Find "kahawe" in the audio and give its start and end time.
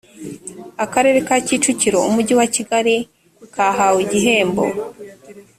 3.53-3.99